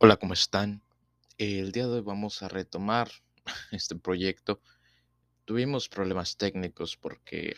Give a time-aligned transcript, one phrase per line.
[0.00, 0.80] Hola, ¿cómo están?
[1.38, 3.10] El día de hoy vamos a retomar
[3.72, 4.60] este proyecto.
[5.44, 7.56] Tuvimos problemas técnicos porque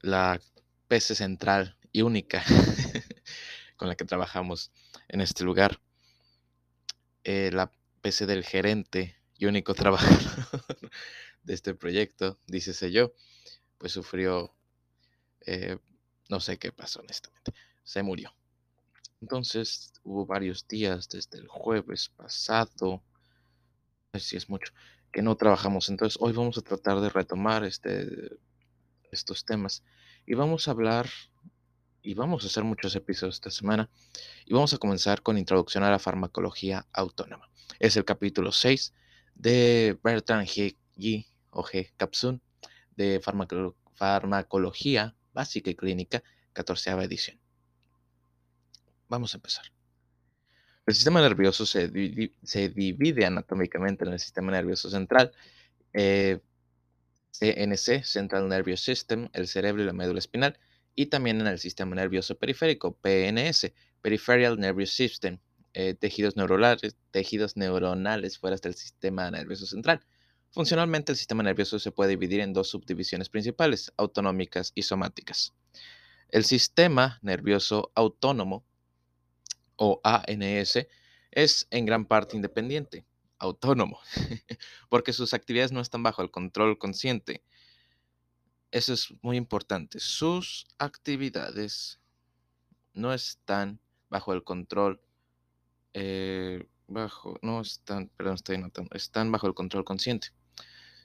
[0.00, 0.40] la
[0.88, 2.42] PC central y única
[3.76, 4.72] con la que trabajamos
[5.06, 5.80] en este lugar,
[7.22, 7.70] eh, la
[8.00, 10.90] PC del gerente y único trabajador
[11.44, 13.14] de este proyecto, dícese yo,
[13.78, 14.56] pues sufrió,
[15.46, 15.78] eh,
[16.28, 18.37] no sé qué pasó honestamente, se murió.
[19.20, 23.02] Entonces hubo varios días desde el jueves pasado,
[24.14, 24.72] si es mucho,
[25.12, 25.88] que no trabajamos.
[25.88, 28.38] Entonces hoy vamos a tratar de retomar este,
[29.10, 29.82] estos temas
[30.26, 31.08] y vamos a hablar
[32.02, 33.90] y vamos a hacer muchos episodios esta semana
[34.46, 37.50] y vamos a comenzar con Introducción a la Farmacología Autónoma.
[37.80, 38.94] Es el capítulo 6
[39.34, 40.76] de Bertrand G.
[40.96, 41.26] G.
[41.50, 41.92] o G.
[41.96, 42.40] Capsun
[42.96, 43.20] de
[43.94, 47.38] Farmacología Básica y Clínica, 14 edición.
[49.08, 49.64] Vamos a empezar.
[50.86, 55.32] El sistema nervioso se, divide anatómicamente en el sistema nervioso central,
[55.92, 56.40] eh,
[57.32, 60.58] CNC, Central Nervous System, el cerebro y la médula espinal,
[60.94, 65.38] y también en el sistema nervioso periférico, PNS, Peripheral Nervous System,
[65.74, 70.00] eh, tejidos, neuronales, tejidos neuronales fuera del sistema nervioso central.
[70.50, 75.52] Funcionalmente, el sistema nervioso se puede dividir en dos subdivisiones principales, autonómicas y somáticas.
[76.30, 78.64] El sistema nervioso autónomo
[79.78, 80.86] o ANS
[81.30, 83.06] es en gran parte independiente,
[83.38, 84.00] autónomo,
[84.90, 87.42] porque sus actividades no están bajo el control consciente.
[88.70, 89.98] Eso es muy importante.
[90.00, 92.00] Sus actividades
[92.92, 95.00] no están bajo el control,
[95.94, 100.28] eh, bajo, no están, perdón, estoy notando, están bajo el control consciente.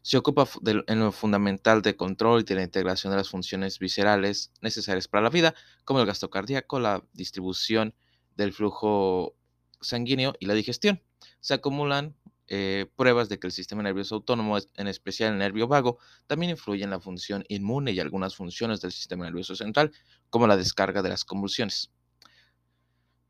[0.02, 0.46] Se ocupa
[0.88, 5.24] en lo fundamental de control y de la integración de las funciones viscerales necesarias para
[5.24, 7.94] la vida, como el gasto cardíaco, la distribución
[8.36, 9.36] del flujo
[9.82, 11.02] sanguíneo y la digestión.
[11.40, 12.16] Se acumulan
[12.48, 16.84] eh, pruebas de que el sistema nervioso autónomo, en especial el nervio vago, también influye
[16.84, 19.92] en la función inmune y algunas funciones del sistema nervioso central,
[20.30, 21.92] como la descarga de las convulsiones.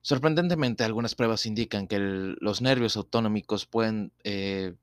[0.02, 4.76] Sorprendentemente, algunas pruebas indican que los nervios autonómicos pueden eh,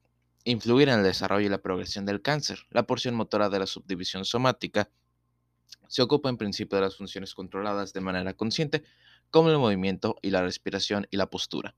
[0.45, 2.61] influir en el desarrollo y la progresión del cáncer.
[2.71, 4.89] La porción motora de la subdivisión somática
[5.89, 8.85] se ocupa en principio de las funciones controladas de manera consciente,
[9.31, 11.75] como el movimiento y la respiración y la postura.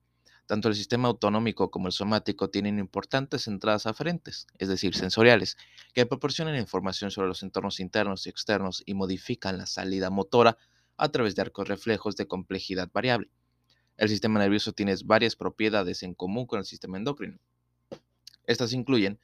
[0.46, 5.56] Tanto el sistema autonómico como el somático tienen importantes entradas aferentes, es decir, sensoriales,
[5.94, 10.58] que proporcionan información sobre los entornos internos y externos y modifican la salida motora
[10.96, 13.30] a través de arcos reflejos de complejidad variable.
[13.96, 17.38] El sistema nervioso tiene varias propiedades en común con el sistema endocrino.
[18.46, 19.20] Estas incluyen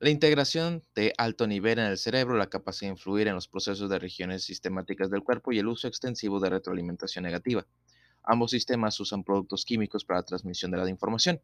[0.00, 3.88] la integración de alto nivel en el cerebro, la capacidad de influir en los procesos
[3.88, 7.66] de regiones sistemáticas del cuerpo y el uso extensivo de retroalimentación negativa.
[8.22, 11.40] Ambos sistemas usan productos químicos para la transmisión de la información.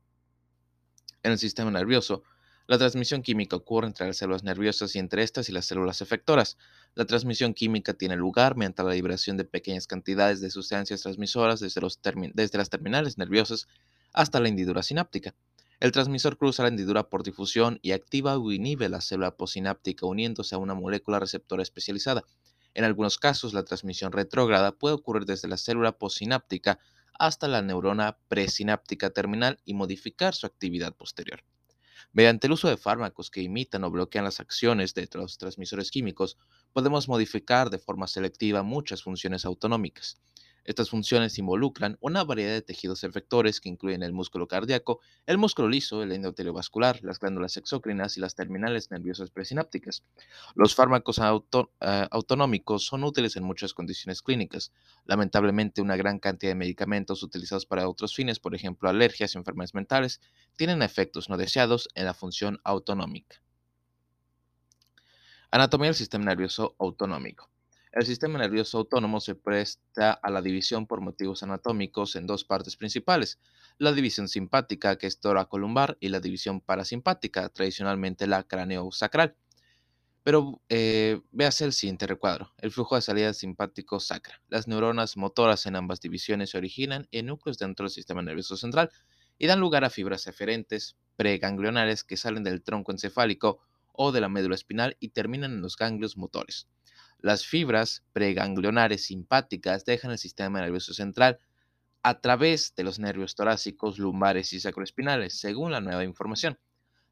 [1.22, 2.22] En el sistema nervioso,
[2.66, 6.56] la transmisión química ocurre entre las células nerviosas y entre estas y las células efectoras.
[6.94, 11.81] La transmisión química tiene lugar mediante la liberación de pequeñas cantidades de sustancias transmisoras desde,
[12.34, 13.67] desde las terminales nerviosas
[14.12, 15.34] hasta la hendidura sináptica.
[15.80, 20.54] El transmisor cruza la hendidura por difusión y activa o inhibe la célula posináptica uniéndose
[20.54, 22.22] a una molécula receptora especializada.
[22.74, 26.78] En algunos casos, la transmisión retrógrada puede ocurrir desde la célula posináptica
[27.19, 31.42] hasta la neurona presináptica terminal y modificar su actividad posterior.
[32.12, 36.36] Mediante el uso de fármacos que imitan o bloquean las acciones de los transmisores químicos,
[36.74, 40.20] podemos modificar de forma selectiva muchas funciones autonómicas.
[40.65, 45.69] Estas funciones involucran una variedad de tejidos efectores que incluyen el músculo cardíaco, el músculo
[45.69, 50.03] liso, el endotelio vascular, las glándulas exócrinas y las terminales nerviosas presinápticas.
[50.54, 54.72] Los fármacos eh, autonómicos son útiles en muchas condiciones clínicas.
[55.04, 59.75] Lamentablemente, una gran cantidad de medicamentos utilizados para otros fines, por ejemplo alergias y enfermedades
[59.75, 60.20] mentales,
[60.56, 63.43] tienen efectos no deseados en la función autonómica.
[65.50, 67.50] Anatomía del sistema nervioso autonómico.
[67.92, 72.76] El sistema nervioso autónomo se presta a la división por motivos anatómicos en dos partes
[72.76, 73.40] principales,
[73.78, 79.34] la división simpática, que es toracolumbar, y la división parasimpática, tradicionalmente la cráneo-sacral.
[80.22, 84.40] Pero eh, véase el siguiente recuadro, el flujo de salida simpático sacra.
[84.48, 88.90] Las neuronas motoras en ambas divisiones se originan en núcleos dentro del sistema nervioso central
[89.36, 93.58] y dan lugar a fibras eferentes preganglionares que salen del tronco encefálico
[93.93, 96.69] o de la médula espinal y terminan en los ganglios motores.
[97.22, 101.38] Las fibras preganglionares simpáticas dejan el sistema nervioso central
[102.02, 106.58] a través de los nervios torácicos, lumbares y sacroespinales, según la nueva información.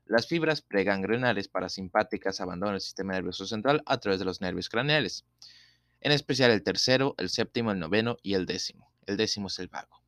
[0.06, 5.26] Las fibras preganglionares parasimpáticas abandonan el sistema nervioso central a través de los nervios craneales,
[6.00, 8.90] en especial el tercero, el séptimo, el noveno y el décimo.
[9.04, 10.02] El décimo es el vago.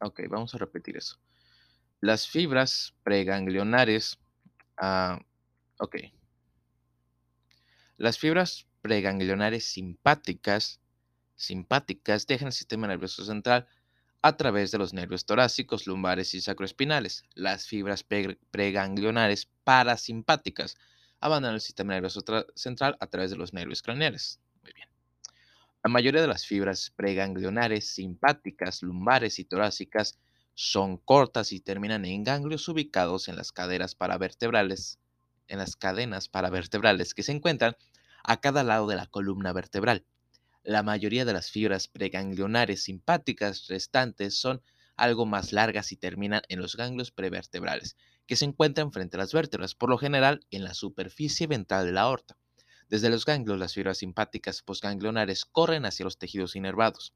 [0.00, 1.18] Ok, vamos a repetir eso.
[2.00, 4.18] Las fibras preganglionares,
[4.76, 5.18] ah,
[5.78, 5.96] ok.
[7.96, 10.80] Las fibras preganglionares simpáticas,
[11.36, 13.68] simpáticas dejan el sistema nervioso central
[14.20, 17.22] a través de los nervios torácicos, lumbares y sacroespinales.
[17.34, 18.04] Las fibras
[18.50, 20.76] preganglionares parasimpáticas
[21.20, 22.24] abandonan el sistema nervioso
[22.56, 24.40] central a través de los nervios craneales.
[24.62, 24.88] Muy bien.
[25.84, 30.18] La mayoría de las fibras preganglionares simpáticas, lumbares y torácicas
[30.54, 34.98] son cortas y terminan en ganglios ubicados en las caderas paravertebrales,
[35.48, 37.76] en las cadenas paravertebrales que se encuentran
[38.22, 40.04] a cada lado de la columna vertebral.
[40.62, 44.62] La mayoría de las fibras preganglionares simpáticas restantes son
[44.96, 47.96] algo más largas y terminan en los ganglios prevertebrales,
[48.26, 51.92] que se encuentran frente a las vértebras, por lo general en la superficie ventral de
[51.92, 52.38] la aorta.
[52.88, 57.14] Desde los ganglios, las fibras simpáticas postganglionares corren hacia los tejidos inervados.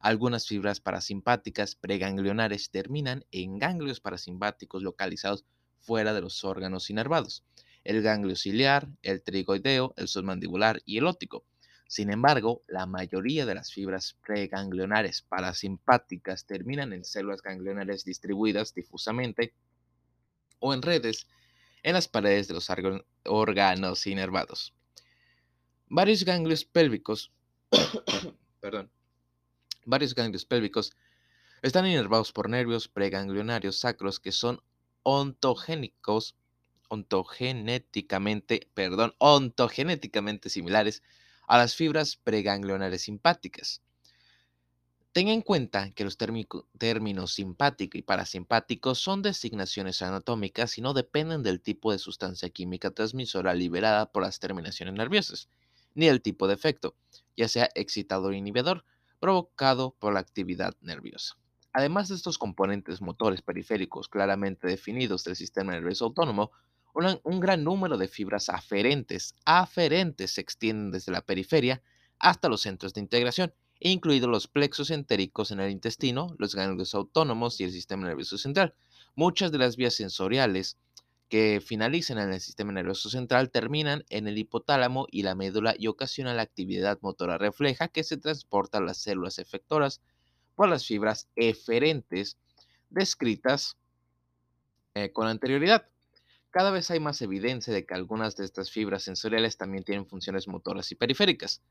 [0.00, 5.44] Algunas fibras parasimpáticas preganglionares terminan en ganglios parasimpáticos localizados
[5.78, 7.44] fuera de los órganos inervados,
[7.90, 11.44] el ganglio ciliar, el trigoideo, el submandibular y el óptico.
[11.88, 19.54] Sin embargo, la mayoría de las fibras preganglionares parasimpáticas terminan en células ganglionares distribuidas difusamente
[20.60, 21.26] o en redes
[21.82, 22.70] en las paredes de los
[23.24, 24.72] órganos inervados.
[25.88, 27.32] Varios ganglios pélvicos,
[28.60, 28.88] perdón,
[29.84, 30.92] varios ganglios pélvicos
[31.62, 34.62] están inervados por nervios preganglionarios sacros que son
[35.02, 36.36] ontogénicos,
[36.90, 41.02] ontogenéticamente, perdón, ontogenéticamente similares
[41.46, 43.82] a las fibras preganglionares simpáticas.
[45.12, 51.42] Tenga en cuenta que los términos simpático y parasimpático son designaciones anatómicas y no dependen
[51.42, 55.48] del tipo de sustancia química transmisora liberada por las terminaciones nerviosas
[55.94, 56.94] ni el tipo de efecto,
[57.36, 58.84] ya sea excitador o inhibidor,
[59.18, 61.36] provocado por la actividad nerviosa.
[61.72, 66.50] Además de estos componentes motores periféricos claramente definidos del sistema nervioso autónomo,
[66.94, 71.82] un gran número de fibras aferentes, aferentes se extienden desde la periferia
[72.18, 77.60] hasta los centros de integración, incluidos los plexos entéricos en el intestino, los ganglios autónomos
[77.60, 78.74] y el sistema nervioso central.
[79.14, 80.76] Muchas de las vías sensoriales
[81.30, 85.86] que finalizan en el sistema nervioso central terminan en el hipotálamo y la médula y
[85.86, 90.00] ocasionan la actividad motora refleja que se transporta a las células efectoras
[90.56, 92.36] por las fibras eferentes
[92.90, 93.76] descritas
[94.94, 95.89] eh, con anterioridad.
[96.50, 100.48] Cada vez hay más evidencia de que algunas de estas fibras sensoriales también tienen funciones
[100.48, 101.62] motoras y periféricas.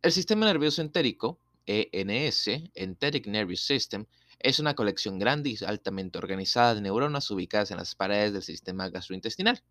[0.00, 4.06] El sistema nervioso entérico, ENS, Enteric Nervous System,
[4.38, 8.88] es una colección grande y altamente organizada de neuronas ubicadas en las paredes del sistema
[8.88, 9.62] gastrointestinal.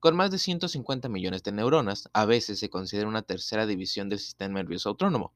[0.00, 4.18] Con más de 150 millones de neuronas, a veces se considera una tercera división del
[4.18, 5.32] sistema nervioso autónomo.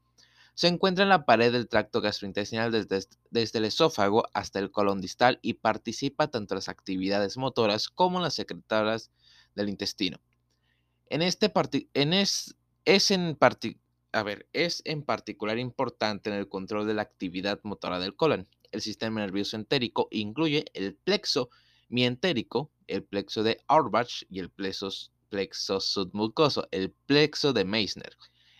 [0.56, 5.38] Se encuentra en la pared del tracto gastrointestinal desde, el esófago hasta el colon distal
[5.42, 9.10] y participa tanto en las actividades motoras como en las secretadas
[9.54, 10.18] del intestino.
[11.10, 11.52] En este
[11.92, 12.56] en es,
[12.86, 13.36] es en
[14.12, 18.48] a ver, es en particular importante en el control de la actividad motora del colon.
[18.72, 21.50] El sistema nervioso entérico incluye el plexo
[21.90, 24.88] mientérico, el plexo de Auerbach y el plexo,
[25.28, 28.16] plexo submucoso, el plexo de Meissner.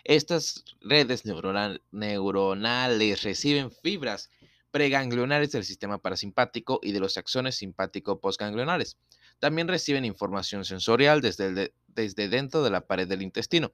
[0.09, 4.31] Estas redes neuronales reciben fibras
[4.71, 8.99] preganglionares del sistema parasimpático y de los axones simpático-postganglionales.
[9.41, 13.73] También reciben información sensorial desde, desde dentro de la pared del intestino.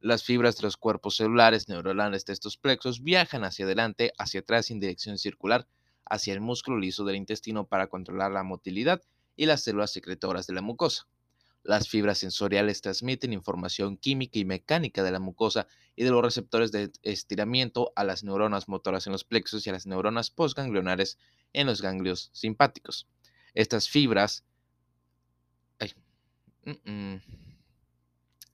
[0.00, 4.70] Las fibras de los cuerpos celulares neuronales de estos plexos viajan hacia adelante, hacia atrás
[4.70, 5.68] en dirección circular,
[6.06, 9.02] hacia el músculo liso del intestino para controlar la motilidad
[9.36, 11.06] y las células secretoras de la mucosa.
[11.64, 15.66] Las fibras sensoriales transmiten información química y mecánica de la mucosa
[15.96, 19.72] y de los receptores de estiramiento a las neuronas motoras en los plexos y a
[19.72, 21.18] las neuronas postganglionares
[21.54, 23.08] en los ganglios simpáticos.
[23.54, 24.44] Estas fibras...
[26.66, 27.22] Mm, mm.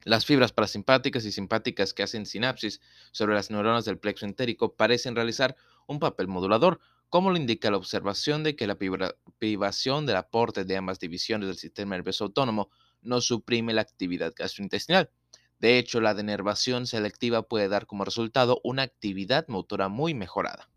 [0.04, 2.80] Las fibras parasimpáticas y simpáticas que hacen sinapsis
[3.12, 7.76] sobre las neuronas del plexo entérico parecen realizar un papel modulador, como lo indica la
[7.76, 8.78] observación de que la
[9.38, 12.70] privación del aporte de ambas divisiones del sistema nervioso autónomo
[13.02, 15.10] no suprime la actividad gastrointestinal.
[15.58, 20.70] De hecho, la denervación selectiva puede dar como resultado una actividad motora muy mejorada.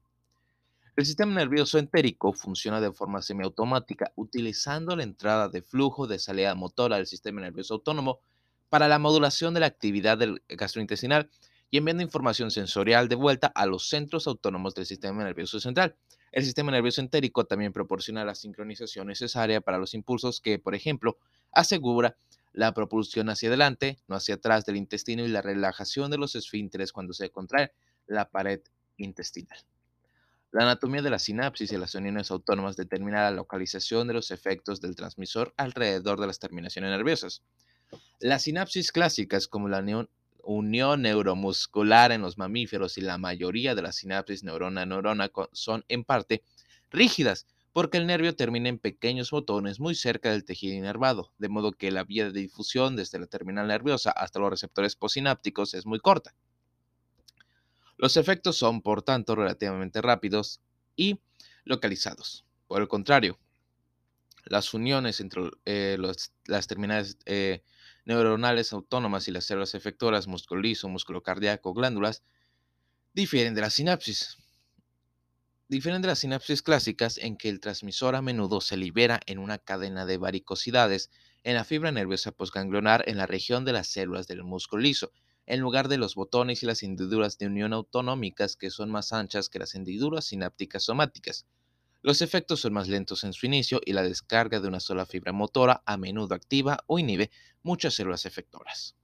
[0.96, 6.54] El sistema nervioso entérico funciona de forma semiautomática utilizando la entrada de flujo de salida
[6.56, 8.20] motora del sistema nervioso autónomo
[8.70, 11.30] para la modulación de la actividad del gastrointestinal
[11.70, 15.96] y enviando información sensorial de vuelta a los centros autónomos del sistema nervioso central.
[16.34, 21.20] El sistema nervioso entérico también proporciona la sincronización necesaria para los impulsos que, por ejemplo,
[21.52, 22.18] asegura
[22.54, 26.92] la propulsión hacia adelante, no hacia atrás del intestino y la relajación de los esfínteres
[26.92, 27.72] cuando se contrae
[28.08, 28.62] la pared
[28.98, 29.60] intestinal.
[30.52, 34.82] La anatomía de la sinapsis y las uniones autónomas determina la localización de los efectos
[34.82, 37.44] del transmisor alrededor de las terminaciones nerviosas.
[38.20, 40.10] Las sinapsis clásicas, como la unión,
[40.46, 46.44] neuromuscular en los mamíferos y la mayoría de las sinapsis neurona-neurona, son en parte
[46.92, 51.72] rígidas, porque el nervio termina en pequeños botones muy cerca del tejido inervado, de modo
[51.72, 56.00] que la vía de difusión desde la terminal nerviosa hasta los receptores posinápticos es muy
[56.00, 56.36] corta.
[57.98, 60.62] Los efectos son, por tanto, relativamente rápidos
[60.96, 61.20] y
[61.64, 62.46] localizados.
[62.68, 63.40] Por el contrario,
[64.46, 65.98] las uniones entre eh,
[66.46, 67.64] las terminales eh,
[68.06, 72.24] neuronales autónomas y las células efectoras, músculo liso, músculo cardíaco, glándulas,
[73.14, 74.38] difieren de la sinapsis.
[75.68, 79.58] Difieren de las sinapsis clásicas en que el transmisor a menudo se libera en una
[79.58, 81.10] cadena de varicosidades
[81.44, 85.12] en la fibra nerviosa postganglionar en la región de las células del músculo liso,
[85.46, 89.50] en lugar de los botones y las hendiduras de unión autonómicas que son más anchas
[89.50, 91.46] que las hendiduras sinápticas somáticas.
[92.04, 95.32] Los efectos son más lentos en su inicio y la descarga de una sola fibra
[95.32, 97.32] motora a menudo activa o inhibe
[97.64, 98.98] muchas células efectoras.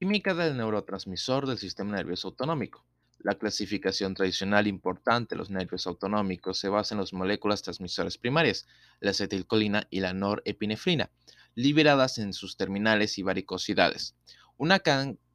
[0.00, 2.84] Química del neurotransmisor del sistema nervioso autonómico.
[3.20, 8.66] La clasificación tradicional importante de los nervios autonómicos se basa en las moléculas transmisores primarias,
[8.98, 11.12] la acetilcolina y la norepinefrina,
[11.54, 14.16] liberadas en sus terminales y varicosidades.
[14.56, 14.80] Una,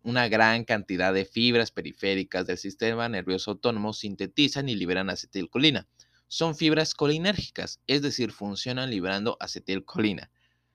[0.07, 5.87] una, gran cantidad de fibras periféricas del sistema nervioso autónomo sintetizan y liberan acetilcolina.
[6.27, 10.31] Son fibras colinérgicas, es decir, funcionan liberando acetilcolina.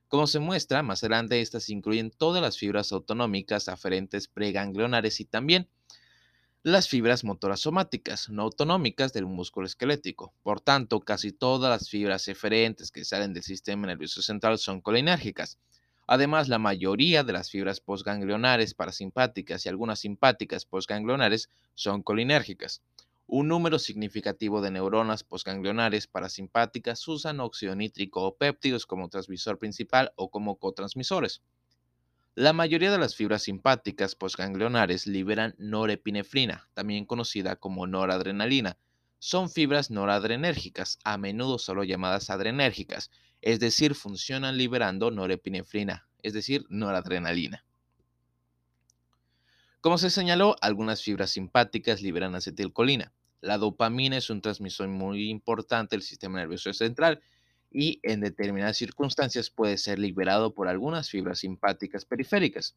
[0.08, 5.68] Como se muestra, más adelante estas incluyen todas las fibras autonómicas aferentes preganglionares y también
[6.62, 10.34] las fibras motoras somáticas, no autonómicas del músculo esquelético.
[10.42, 15.58] Por tanto, casi todas las fibras eferentes que salen del sistema nervioso central son colinérgicas.
[16.06, 22.82] Además, la mayoría de las fibras postganglionares parasimpáticas y algunas simpáticas postganglionares son colinérgicas.
[23.26, 30.12] Un número significativo de neuronas postganglionares parasimpáticas usan óxido nítrico o péptidos como transmisor principal
[30.16, 31.40] o como cotransmisores.
[32.34, 38.78] La mayoría de las fibras simpáticas postganglionares liberan norepinefrina, también conocida como noradrenalina.
[39.24, 46.66] Son fibras noradrenérgicas, a menudo solo llamadas adrenérgicas, es decir, funcionan liberando norepinefrina, es decir,
[46.70, 47.64] noradrenalina.
[49.80, 53.12] Como se señaló, algunas fibras simpáticas liberan acetilcolina.
[53.40, 57.22] La dopamina es un transmisor muy importante del sistema nervioso central
[57.70, 62.74] y en determinadas circunstancias puede ser liberado por algunas fibras simpáticas periféricas.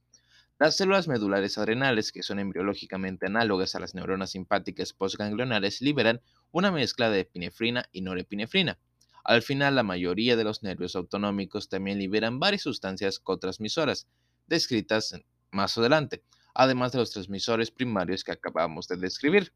[0.58, 6.22] Las células medulares adrenales, que son embriológicamente análogas a las neuronas simpáticas postganglionares, liberan
[6.52, 8.80] una mezcla de epinefrina y norepinefrina.
[9.26, 14.08] Al final, la mayoría de los nervios autonómicos también liberan varias sustancias cotransmisoras,
[14.48, 15.20] descritas
[15.52, 19.52] más adelante, además de los transmisores primarios que acabamos de describir.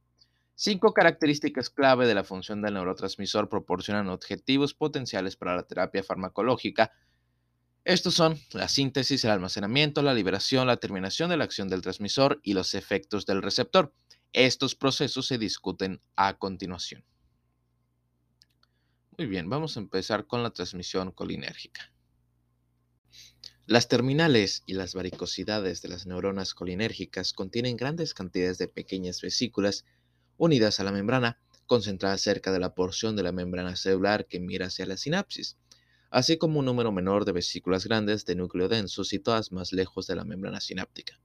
[0.56, 6.92] Cinco características clave de la función del neurotransmisor proporcionan objetivos potenciales para la terapia farmacológica.
[7.90, 12.40] Estos son la síntesis, el almacenamiento, la liberación, la terminación de la acción del transmisor
[12.44, 13.92] y los efectos del receptor.
[14.32, 17.04] Estos procesos se discuten a continuación.
[19.18, 21.92] Muy bien, vamos a empezar con la transmisión colinérgica.
[23.66, 29.84] Las terminales y las varicosidades de las neuronas colinérgicas contienen grandes cantidades de pequeñas vesículas
[30.38, 34.68] unidas a la membrana, concentradas cerca de la porción de la membrana celular que mira
[34.68, 35.58] hacia la sinapsis,
[36.10, 40.16] así como un número menor de vesículas grandes de núcleo denso situadas más lejos de
[40.16, 41.20] la membrana sináptica.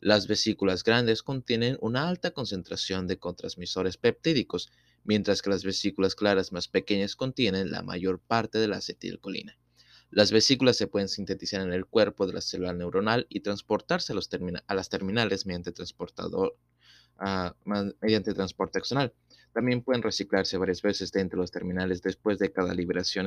[0.00, 4.70] Las vesículas grandes contienen una alta concentración de cotransmisores peptídicos,
[5.02, 9.58] mientras que las vesículas claras más pequeñas contienen la mayor parte de la acetilcolina.
[10.10, 14.74] Las vesículas se pueden sintetizar en el cuerpo de la célula neuronal y transportarse a,
[14.74, 16.56] las terminales mediante transportador
[18.00, 19.12] mediante transporte axonal.
[19.52, 23.26] También pueden reciclarse varias veces dentro de los terminales después de cada liberación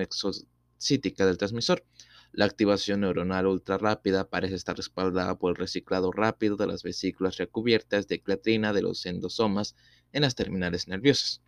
[0.77, 1.83] exocítica del transmisor.
[2.31, 7.37] La activación neuronal ultra rápida parece estar respaldada por el reciclado rápido de las vesículas
[7.37, 9.75] recubiertas de clatrina de los endosomas
[10.13, 11.41] en las terminales nerviosas.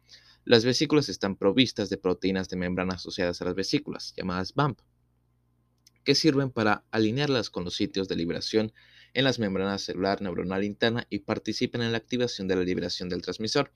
[0.45, 4.79] Las vesículas están provistas de proteínas de membrana asociadas a las vesículas, llamadas BAMP,
[6.03, 8.73] que sirven para alinearlas con los sitios de liberación
[9.13, 13.21] en las membranas celular neuronal interna y participan en la activación de la liberación del
[13.21, 13.71] transmisor.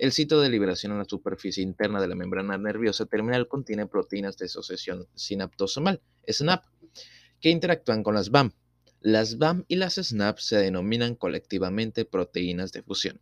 [0.00, 4.38] El sitio de liberación en la superficie interna de la membrana nerviosa terminal contiene proteínas
[4.38, 6.64] de asociación sinaptosomal, SNAP,
[7.38, 8.52] que interactúan con las BAM.
[9.02, 13.20] Las BAM y las SNAP se denominan colectivamente proteínas de fusión.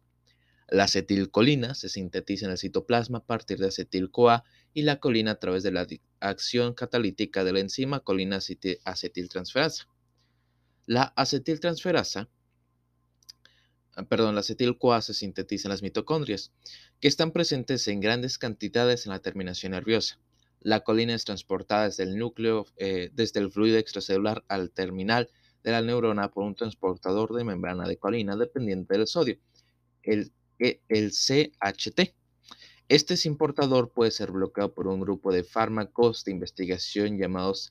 [0.69, 5.39] La acetilcolina se sintetiza en el citoplasma a partir de acetil-CoA y la colina a
[5.41, 5.85] través de la
[6.21, 8.39] acción catalítica de la enzima colina
[8.85, 9.89] acetiltransferasa.
[10.87, 12.29] La acetiltransferasa
[14.09, 16.53] perdón, la acetil-CoA se sintetiza en las mitocondrias,
[17.01, 20.19] que están presentes en grandes cantidades en la terminación nerviosa.
[20.61, 25.31] La colina es transportada desde el núcleo, eh, desde el fluido extracelular al terminal
[25.63, 29.39] de la neurona por un transportador de membrana de colina dependiente del sodio,
[30.03, 32.15] el, e, el CHT.
[32.89, 37.71] Este importador puede ser bloqueado por un grupo de fármacos de investigación llamados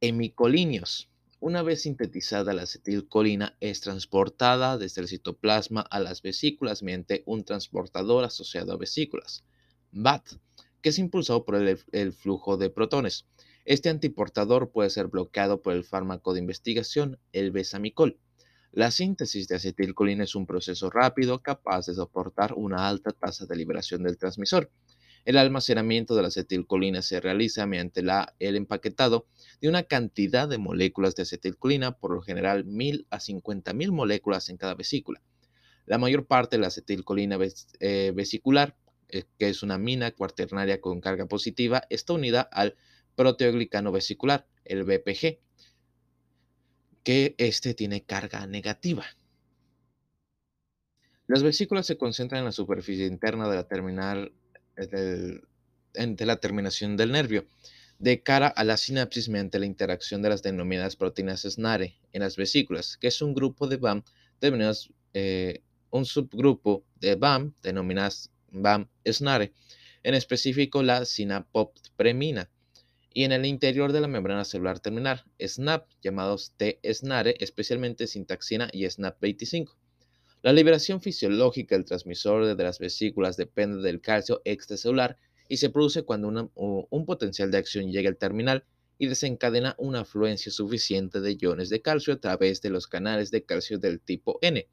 [0.00, 1.09] hemicolinios.
[1.42, 7.44] Una vez sintetizada, la acetilcolina es transportada desde el citoplasma a las vesículas mediante un
[7.44, 9.42] transportador asociado a vesículas,
[9.90, 10.32] BAT,
[10.82, 13.24] que es impulsado por el, flujo de protones.
[13.64, 18.18] Este antiportador puede ser bloqueado por el fármaco de investigación, el besamicol.
[18.70, 23.56] La síntesis de acetilcolina es un proceso rápido capaz de soportar una alta tasa de
[23.56, 24.70] liberación del transmisor.
[25.24, 28.02] El almacenamiento de la acetilcolina se realiza mediante
[28.38, 29.26] el empaquetado
[29.60, 34.56] de una cantidad de moléculas de acetilcolina, por lo general 1000 a 50.000 moléculas en
[34.56, 35.22] cada vesícula.
[35.86, 37.38] La mayor parte de la acetilcolina
[37.80, 38.76] eh, vesicular,
[39.08, 42.76] eh, que es una mina cuaternaria con carga positiva, está unida al
[43.14, 45.38] proteoglicano vesicular, el BPG,
[47.02, 49.04] que este tiene carga negativa.
[51.26, 54.32] Las vesículas se concentran en la superficie interna de la terminal
[54.76, 57.46] de la terminación del nervio,
[57.98, 62.36] de cara a la sinapsis mediante la interacción de las denominadas proteínas SNARE en las
[62.36, 64.02] vesículas, que es un grupo de BAM
[64.40, 69.52] denominadas, eh, un subgrupo de BAM denominadas BAM SNARE,
[70.02, 72.50] en específico la sinapoptremina,
[73.12, 78.84] y en el interior de la membrana celular terminal, SNAP, llamados T-SNARE, especialmente sintaxina y
[78.84, 79.74] SNAP25.
[80.42, 85.18] La liberación fisiológica del transmisor de las vesículas depende del calcio extracelular
[85.48, 88.64] y se produce cuando un potencial de acción llega al terminal
[88.96, 93.44] y desencadena una afluencia suficiente de iones de calcio a través de los canales de
[93.44, 94.66] calcio del tipo N.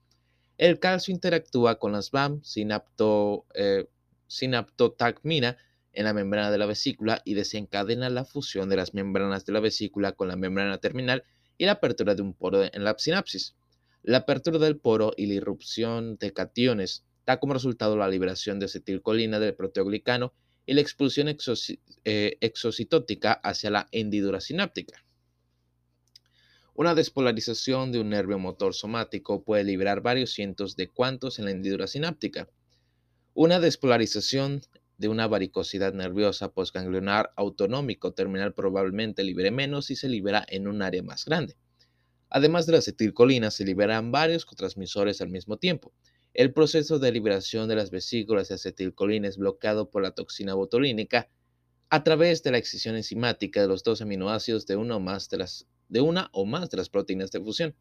[0.57, 3.87] El calcio interactúa con las BAM sinapto, eh,
[4.27, 5.57] sinaptotacmina
[5.91, 9.59] en la membrana de la vesícula y desencadena la fusión de las membranas de la
[9.59, 11.23] vesícula con la membrana terminal
[11.57, 13.55] y la apertura de un poro en la sinapsis.
[14.07, 18.67] La apertura del poro y la irrupción de cationes da como resultado la liberación de
[18.67, 20.33] acetilcolina del proteoglicano
[20.65, 25.03] y la expulsión eh, exocitótica hacia la hendidura sináptica.
[26.73, 31.51] Una despolarización de un nervio motor somático puede liberar varios cientos de cuantos en la
[31.51, 32.47] hendidura sináptica.
[33.33, 34.61] Una despolarización
[34.97, 40.81] de una varicosidad nerviosa postganglionar autonómico terminal probablemente libere menos y se libera en un
[40.81, 41.57] área más grande.
[42.29, 45.93] Además de la acetilcolina, se liberan varios cotransmisores al mismo tiempo.
[46.33, 51.29] El proceso de liberación de las vesículas de acetilcolina es bloqueado por la toxina botulínica
[51.89, 55.37] a través de la excisión enzimática de los dos aminoácidos de una o más de
[55.37, 57.75] las, proteínas de fusión.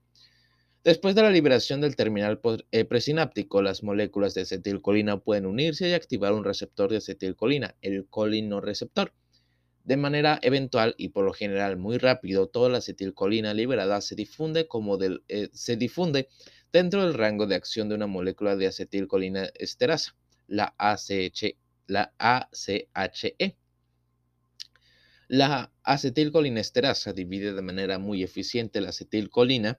[0.85, 5.95] Después de la liberación del terminal eh, presináptico, las moléculas de acetilcolina pueden unirse y
[5.95, 9.13] activar un receptor de acetilcolina, el colinoreceptor.
[9.87, 14.67] De manera eventual y por lo general muy rápido, toda la acetilcolina liberada se difunde,
[14.67, 16.29] como eh, se difunde
[16.73, 20.17] dentro del rango de acción de una molécula de acetilcolina esterasa,
[20.49, 23.57] la, ACH, la ACHE.
[25.29, 29.79] La acetilcolinesterasa divide de manera muy eficiente la acetilcolina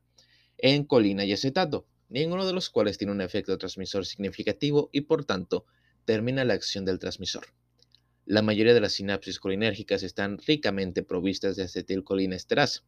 [0.58, 5.26] en colina y acetato, ninguno de los cuales tiene un efecto transmisor significativo y por
[5.26, 5.66] tanto
[6.06, 7.48] termina la acción del transmisor.
[8.30, 12.84] La mayoría de las sinapsis colinérgicas están ricamente provistas de acetilcolina esterasa.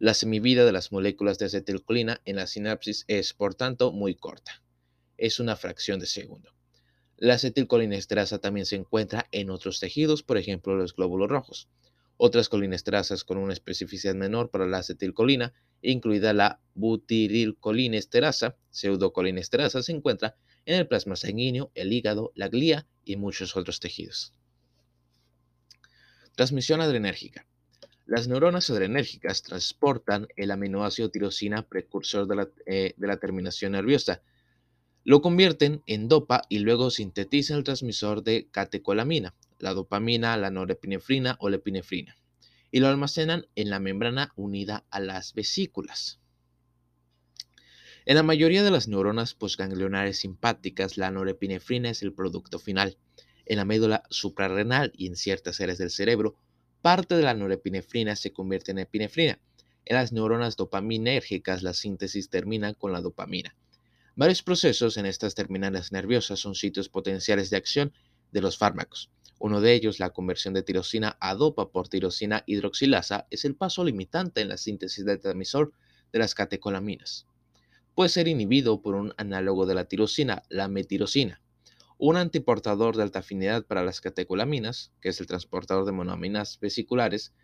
[0.00, 4.64] La semivida de las moléculas de acetilcolina en la sinapsis es, por tanto, muy corta.
[5.16, 6.52] Es una fracción de segundo.
[7.16, 11.68] La acetilcolinesterasa también se encuentra en otros tejidos, por ejemplo, los glóbulos rojos.
[12.16, 20.34] Otras colinesterasas con una especificidad menor para la acetilcolina, incluida la butirilcolinesterasa, pseudocolinesterasa, se encuentra
[20.64, 24.34] en el plasma sanguíneo, el hígado, la glía y muchos otros tejidos.
[26.34, 27.46] Transmisión adrenérgica.
[28.06, 34.22] Las neuronas adrenérgicas transportan el aminoácido tirosina precursor de la, eh, de la, terminación nerviosa.
[35.04, 41.36] Lo convierten en dopa y luego sintetizan el transmisor de catecolamina, la dopamina, la norepinefrina
[41.40, 42.16] o la epinefrina,
[42.70, 46.18] y lo almacenan en la membrana unida a las vesículas.
[48.06, 52.96] En la mayoría de las neuronas postganglionares simpáticas, la norepinefrina es el producto final
[53.50, 56.36] en la médula suprarrenal y en ciertas áreas del cerebro,
[56.82, 59.40] parte de la norepinefrina se convierte en epinefrina.
[59.86, 63.56] En las neuronas dopaminérgicas, la síntesis termina con la dopamina.
[64.14, 67.92] Varios procesos en estas terminales nerviosas son sitios potenciales de acción
[68.30, 69.10] de los fármacos.
[69.40, 73.82] Uno de ellos, la conversión de tirosina a dopa por tirosina hidroxilasa, es el paso
[73.82, 75.72] limitante en la síntesis del transmisor
[76.12, 77.26] de las catecolaminas.
[77.96, 81.42] puede ser inhibido por un análogo de la tirosina, la metirosina,
[82.00, 87.34] un antiportador de alta afinidad para las catecolaminas, que es el transportador de monoaminas vesiculares,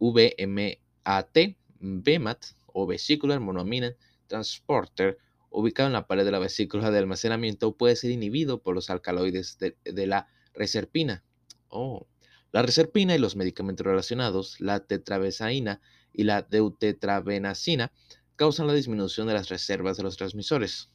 [0.00, 1.38] VMAT,
[1.78, 5.18] BMAT o Vesicular Monoamine Transporter,
[5.50, 9.56] ubicado en la pared de la vesícula de almacenamiento, puede ser inhibido por los alcaloides
[9.58, 11.22] de, la reserpina.
[11.68, 12.08] Oh.
[12.50, 15.80] La reserpina y los medicamentos relacionados, la tetrabesaína
[16.12, 17.92] y la deutetrabenacina,
[18.34, 20.90] causan la disminución de las reservas de los transmisores.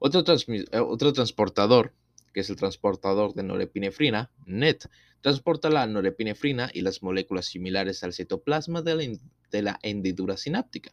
[0.00, 1.92] Otro, eh, otro, transportador,
[2.32, 4.88] que es el transportador de norepinefrina, NET,
[5.20, 10.92] transporta la norepinefrina y las moléculas similares al citoplasma de la, hendidura sináptica.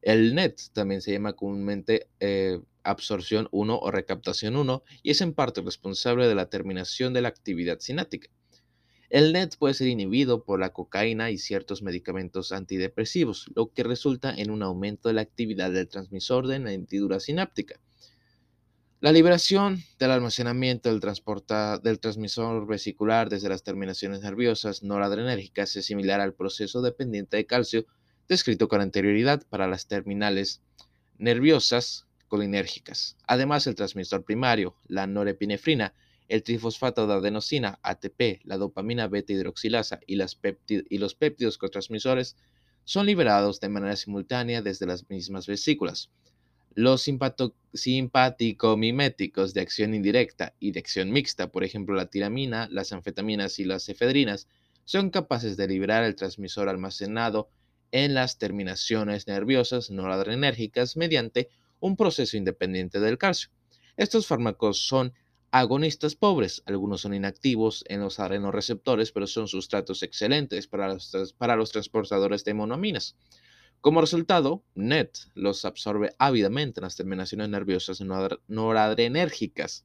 [0.00, 5.32] El NET también se llama comúnmente eh, absorción 1 o recaptación 1 y es en
[5.34, 8.28] parte responsable de la terminación de la actividad sináptica.
[9.10, 14.34] El NET puede ser inhibido por la cocaína y ciertos medicamentos antidepresivos, lo que resulta
[14.34, 17.78] en un aumento de la actividad del transmisor de la hendidura sináptica.
[19.02, 21.00] La liberación del almacenamiento del,
[21.82, 27.84] del, transmisor vesicular desde las terminaciones nerviosas noradrenérgicas es similar al proceso dependiente de calcio
[28.28, 30.62] descrito con anterioridad para las terminales
[31.18, 33.16] nerviosas colinérgicas.
[33.26, 35.94] Además, el transmisor primario, la norepinefrina,
[36.28, 42.36] el trifosfato de adenosina, ATP, la dopamina beta hidroxilasa y, y los péptidos cotransmisores
[42.84, 46.08] son liberados de manera simultánea desde las mismas vesículas.
[46.74, 53.58] Los simpático-miméticos de acción indirecta y de acción mixta, por ejemplo la tiramina, las anfetaminas
[53.58, 54.48] y las efedrinas,
[54.84, 57.48] son capaces de liberar el transmisor almacenado
[57.90, 61.48] en las terminaciones nerviosas noradrenérgicas mediante
[61.80, 63.50] un proceso independiente del calcio.
[63.96, 65.12] Estos fármacos son
[65.50, 66.62] agonistas pobres.
[66.66, 73.16] Algunos son inactivos en los arenorreceptores, pero son sustratos excelentes para los transportadores de monoaminas.
[73.82, 78.00] Como resultado, NET los absorbe ávidamente en las terminaciones nerviosas
[78.46, 79.84] noradrenérgicas.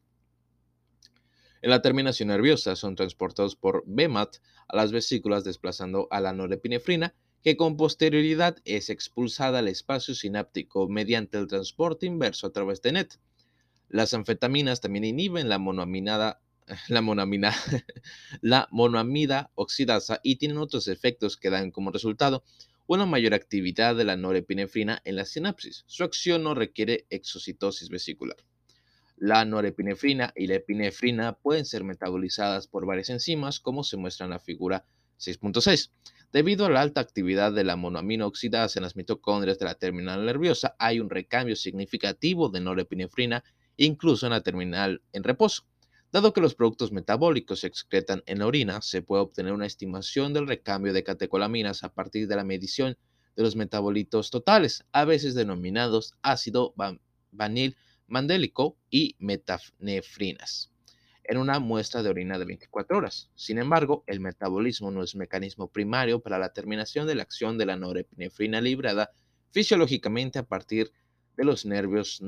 [1.64, 4.36] En la terminación nerviosa son transportados por BMAT
[4.68, 10.88] a las vesículas desplazando a la norepinefrina, que con posterioridad es expulsada al espacio sináptico
[10.88, 13.16] mediante el transporte inverso a través de NET.
[13.90, 15.58] Las anfetaminas también inhiben la
[18.42, 22.44] la monoamida oxidasa y tienen otros efectos que dan como resultado
[22.88, 25.84] una mayor actividad de la norepinefrina en la sinapsis.
[25.88, 28.38] Su acción no requiere exocitosis vesicular.
[29.18, 34.32] La norepinefrina y la epinefrina pueden ser metabolizadas por varias enzimas, como se muestra en
[34.32, 34.86] la figura
[35.20, 35.92] 6.6.
[36.32, 40.26] Debido a la alta actividad de la monoamina oxidasa en las mitocondrias de la terminal
[40.26, 43.44] nerviosa, hay un recambio significativo de norepinefrina
[43.76, 45.64] incluso en la terminal en reposo.
[46.10, 50.34] Dado que los productos metabólicos se excretan en la orina, se puede obtener una estimación
[50.34, 52.98] del recambio de catecolaminas a partir de la medición
[53.36, 56.74] de los metabolitos totales, a veces denominados ácido
[57.32, 57.76] vanil
[58.08, 60.72] mandélico y metafnefrinas,
[61.26, 63.30] en una muestra de orina de 24 horas.
[63.36, 67.66] Sin embargo, el metabolismo no es mecanismo primario para la terminación de la acción de
[67.66, 69.12] la norepinefrina librada
[69.52, 70.94] fisiológicamente a partir
[71.36, 72.22] de los nervios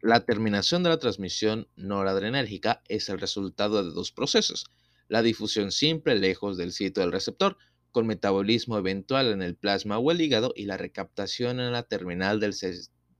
[0.00, 4.66] La, terminación de la transmisión noradrenérgica es el resultado de dos procesos.
[5.08, 7.58] La difusión simple lejos del sitio del receptor,
[7.92, 12.40] con metabolismo eventual en el plasma o el hígado, y la recaptación en la terminal
[12.40, 12.54] del,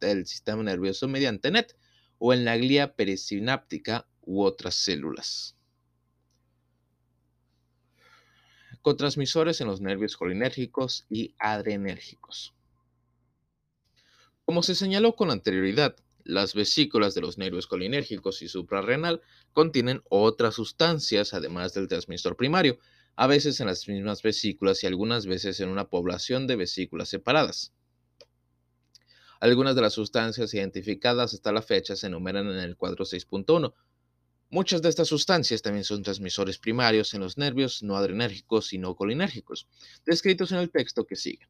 [0.00, 1.76] del sistema nervioso mediante NET
[2.18, 5.56] o en la glía perisináptica u otras células.
[8.80, 12.54] Cotransmisores en los nervios colinérgicos y adrenérgicos.
[14.44, 19.20] Como se señaló con anterioridad, las vesículas de los nervios colinérgicos y suprarrenal
[19.52, 22.78] contienen otras sustancias además del transmisor primario,
[23.16, 27.72] a veces en las mismas vesículas y algunas veces en una población de vesículas separadas.
[29.40, 33.74] Algunas de las sustancias identificadas hasta la fecha se enumeran en el cuadro 6.1.
[34.50, 38.94] Muchas de estas sustancias también son transmisores primarios en los nervios no adrenérgicos y no
[38.94, 39.66] colinérgicos,
[40.04, 41.48] descritos en el texto que sigue.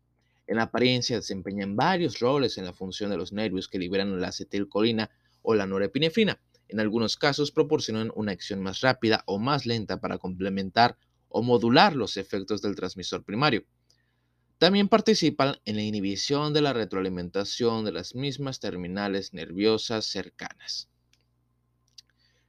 [0.52, 5.08] En apariencia desempeñan varios roles en la función de los nervios que liberan la acetilcolina
[5.40, 6.42] o la norepinefrina.
[6.68, 10.98] En algunos casos proporcionan una acción más rápida o más lenta para complementar
[11.30, 13.64] o modular los efectos del transmisor primario.
[14.58, 20.90] También participan en la inhibición de la retroalimentación de las mismas terminales nerviosas cercanas.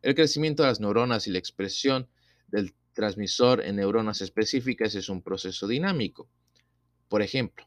[0.01, 2.09] El crecimiento de las neuronas y la expresión
[2.49, 6.27] del transmisor en neuronas específicas es un proceso dinámico.
[7.07, 7.65] Por ejemplo,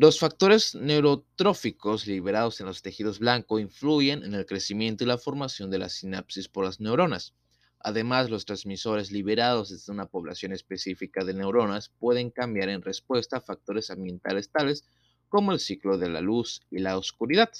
[0.00, 5.70] los factores neurotróficos liberados en los tejidos blancos influyen en el crecimiento y la formación
[5.70, 7.34] de la sinapsis por las neuronas.
[7.80, 13.40] Además, los transmisores liberados desde una población específica de neuronas pueden cambiar en respuesta a
[13.42, 14.84] factores ambientales tales
[15.28, 17.50] como el ciclo de la luz y la oscuridad.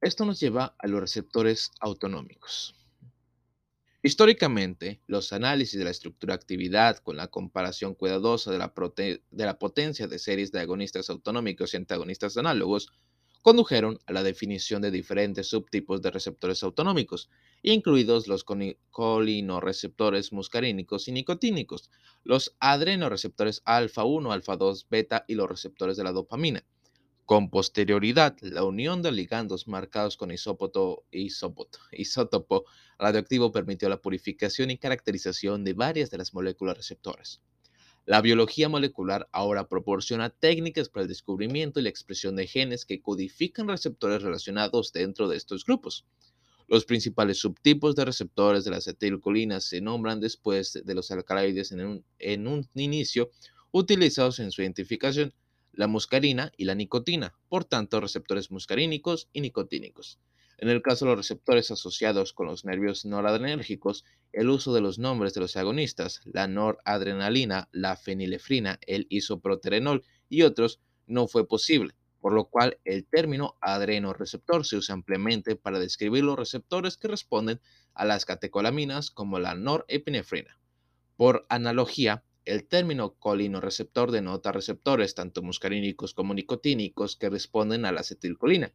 [0.00, 2.79] Esto nos lleva a los receptores autonómicos.
[4.02, 10.52] Históricamente, los análisis de la estructura-actividad con la comparación cuidadosa de la, potencia de series
[10.52, 12.90] de agonistas autonómicos y antagonistas análogos
[13.42, 17.28] condujeron a la definición de diferentes subtipos de receptores autonómicos,
[17.62, 18.46] incluidos los
[18.90, 21.90] colinorreceptores muscarínicos y nicotínicos,
[22.24, 26.64] los adrenoreceptores alfa 1, alfa 2, beta y los receptores de la dopamina.
[27.30, 31.04] Con posterioridad, la unión de ligandos marcados con isótopo
[32.98, 37.40] radioactivo permitió la purificación y caracterización de varias de las moléculas receptoras.
[38.04, 43.00] La biología molecular ahora proporciona técnicas para el descubrimiento y la expresión de genes que
[43.00, 46.04] codifican receptores relacionados dentro de estos grupos.
[46.66, 52.04] Los principales subtipos de receptores de la acetilcolina se nombran después de los alcaloides un,
[52.18, 53.30] en un inicio
[53.70, 55.32] utilizados en su identificación
[55.80, 60.20] la muscarina y la nicotina, por tanto receptores muscarínicos y nicotínicos.
[60.58, 64.98] En el caso de los receptores asociados con los nervios noradrenérgicos, el uso de los
[64.98, 71.94] nombres de los agonistas, la noradrenalina, la fenilefrina, el isoproterenol y otros, no fue posible,
[72.20, 77.58] por lo cual el término adrenoreceptor se usa ampliamente para describir los receptores que responden
[77.94, 80.60] a las catecolaminas como la norepinefrina.
[81.16, 88.00] Por analogía, el término colinoreceptor denota receptores tanto muscarínicos como nicotínicos que responden a la
[88.00, 88.72] acetilcolina.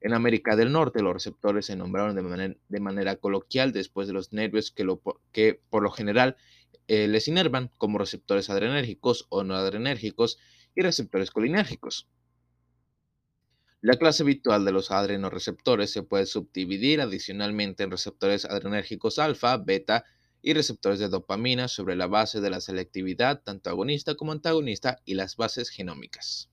[0.00, 4.70] En América del Norte, los receptores se nombraron de manera, coloquial después de los nervios
[5.32, 6.36] que, por lo general
[6.88, 10.38] eh, les inervan como receptores adrenérgicos o no adrenérgicos
[10.74, 12.08] y receptores colinérgicos.
[13.80, 20.04] La clase habitual de los adrenoreceptores se puede subdividir adicionalmente en receptores adrenérgicos alfa, beta
[20.42, 25.14] y receptores de dopamina sobre la base de la selectividad tanto agonista como antagonista y
[25.14, 26.50] las bases genómicas.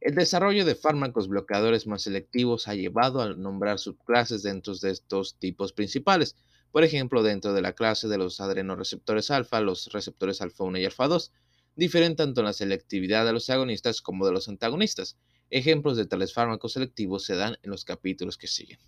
[0.00, 5.36] El desarrollo de fármacos bloqueadores más selectivos ha llevado a nombrar subclases dentro de estos
[5.38, 6.36] tipos principales.
[6.72, 10.86] Por ejemplo, dentro de la clase de los adrenoreceptores alfa, los receptores alfa 1 y
[10.86, 11.32] alfa 2
[11.76, 15.18] difieren tanto en la selectividad de los agonistas como de los antagonistas.
[15.50, 18.78] Ejemplos de tales fármacos selectivos se dan en los capítulos que siguen.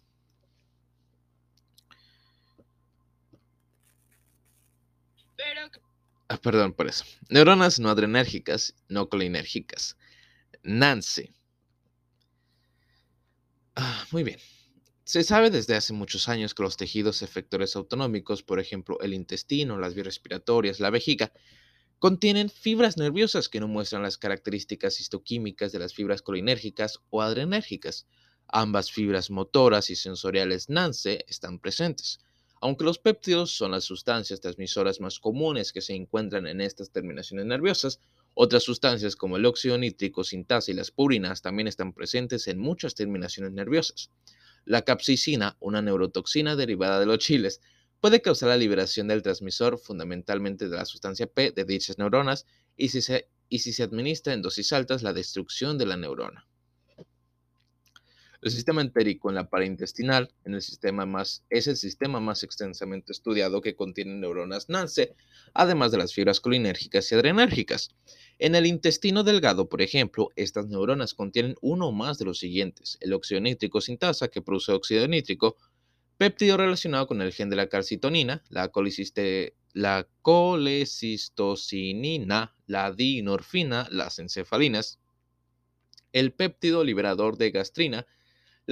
[6.42, 7.04] Perdón por eso.
[7.28, 9.96] Neuronas no adrenérgicas, no colinérgicas.
[10.62, 11.32] NANCE.
[13.74, 14.38] Ah, muy bien.
[15.04, 19.78] Se sabe desde hace muchos años que los tejidos efectores autonómicos, por ejemplo el intestino,
[19.78, 21.32] las vías respiratorias, la vejiga,
[21.98, 28.06] contienen fibras nerviosas que no muestran las características histoquímicas de las fibras colinérgicas o adrenérgicas.
[28.48, 32.20] Ambas fibras motoras y sensoriales NANCE están presentes.
[32.64, 37.44] Aunque los péptidos son las sustancias transmisoras más comunes que se encuentran en estas terminaciones
[37.44, 37.98] nerviosas,
[38.34, 42.94] otras sustancias como el óxido nítrico, sintasa y las purinas también están presentes en muchas
[42.94, 44.10] terminaciones nerviosas.
[44.64, 47.60] La capsicina, una neurotoxina derivada de los chiles,
[48.00, 52.46] puede causar la liberación del transmisor fundamentalmente de la sustancia P de dichas neuronas
[52.76, 56.46] y si se, y si se administra en dosis altas la destrucción de la neurona.
[58.42, 62.42] El sistema entérico en la pared intestinal en el sistema más, es el sistema más
[62.42, 65.14] extensamente estudiado que contiene neuronas NANCE,
[65.54, 67.94] además de las fibras colinérgicas y adrenérgicas.
[68.40, 72.98] En el intestino delgado, por ejemplo, estas neuronas contienen uno o más de los siguientes:
[73.00, 75.56] el óxido nítrico sintasa, que produce óxido nítrico,
[76.18, 78.72] péptido relacionado con el gen de la calcitonina, la,
[79.72, 84.98] la colecistocinina, la dinorfina, las encefalinas,
[86.12, 88.04] el péptido liberador de gastrina,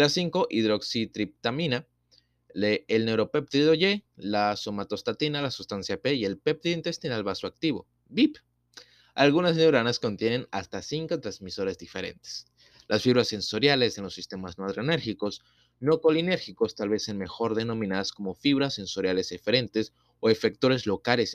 [0.01, 1.87] la 5-hidroxitriptamina,
[2.55, 8.39] el neuropéptido Y, la somatostatina, la sustancia P y el péptido intestinal vasoactivo, BIP.
[9.15, 12.47] Algunas neuronas contienen hasta 5 transmisores diferentes.
[12.89, 15.43] Las fibras sensoriales en los sistemas no adrenérgicos,
[15.81, 21.31] no colinérgicos, tal vez en mejor denominadas como fibras sensoriales eferentes o efectores locales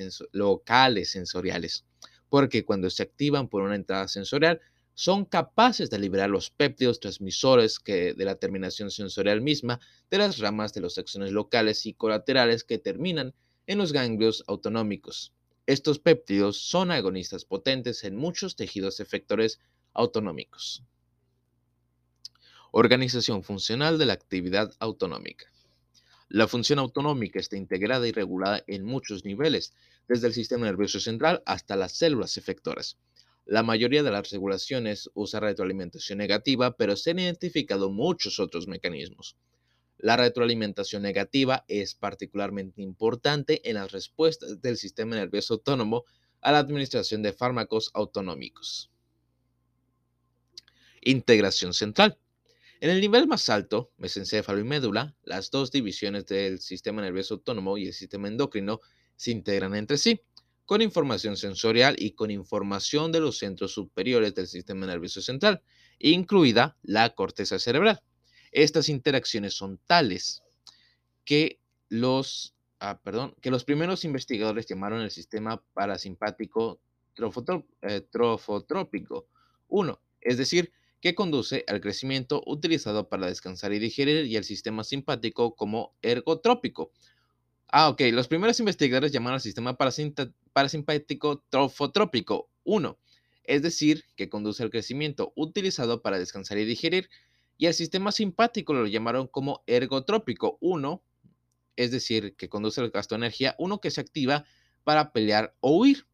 [1.12, 1.86] sensoriales,
[2.30, 4.60] porque cuando se activan por una entrada sensorial,
[4.95, 9.79] son capaces de liberar los péptidos transmisores que, de la terminación sensorial misma
[10.10, 13.34] de las ramas de los axones locales y colaterales que terminan
[13.67, 15.34] en los ganglios autonómicos.
[15.67, 19.60] Estos péptidos son agonistas potentes en muchos tejidos efectores
[19.93, 20.84] autonómicos.
[22.71, 25.45] Organización funcional de la actividad autonómica.
[26.29, 29.73] La función autonómica está integrada y regulada en muchos niveles,
[30.08, 32.97] desde el sistema nervioso central hasta las células efectoras.
[33.45, 39.38] La mayoría de las regulaciones usa retroalimentación negativa, pero se han identificado muchos otros mecanismos.
[39.99, 46.05] La retroalimentación negativa es particularmente importante en las respuestas del sistema nervioso autónomo
[46.41, 48.91] a la administración de fármacos autonómicos.
[51.01, 52.17] Integración central.
[52.81, 57.77] En el nivel más alto, mesencéfalo y médula, las dos divisiones del sistema nervioso autónomo
[57.77, 58.81] y el sistema endocrino
[59.15, 60.21] se integran entre sí,
[60.65, 65.62] con información sensorial y con información de los centros superiores del sistema nervioso central,
[65.99, 68.01] incluida la corteza cerebral.
[68.51, 70.43] Estas interacciones son tales
[71.23, 76.80] que los, ah, perdón, que los primeros investigadores llamaron el sistema parasimpático
[77.82, 79.28] eh, trofotrópico
[79.67, 84.84] 1, es decir, que conduce al crecimiento utilizado para descansar y digerir y el sistema
[84.84, 86.91] simpático como ergotrópico.
[87.67, 88.01] Ah, ok.
[88.12, 89.78] Los primeros investigadores llamaron al sistema
[90.55, 92.97] parasimpático trofotrópico 1,
[93.43, 97.09] es decir, que conduce al crecimiento utilizado para descansar y digerir,
[97.57, 101.03] y el sistema simpático lo llamaron como ergotrópico 1,
[101.75, 104.45] es decir, que conduce al gasto de energía, uno que se activa
[104.85, 106.07] para pelear o huir.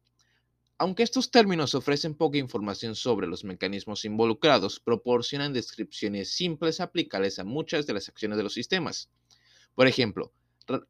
[0.76, 7.44] Aunque estos términos ofrecen poca información sobre los mecanismos involucrados, proporcionan descripciones simples aplicables a
[7.44, 9.08] muchas de las acciones de los sistemas.
[9.76, 10.32] Por ejemplo,